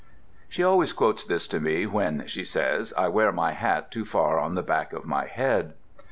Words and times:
She 0.49 0.63
always 0.63 0.93
quotes 0.93 1.23
this 1.23 1.45
to 1.49 1.59
me 1.59 1.85
when 1.85 2.25
(she 2.25 2.43
says) 2.43 2.91
I 2.97 3.07
wear 3.07 3.31
my 3.31 3.51
hat 3.51 3.91
too 3.91 4.03
far 4.03 4.39
on 4.39 4.55
the 4.55 4.63
back 4.63 4.93
of 4.93 5.05
my 5.05 5.27
head. 5.27 5.73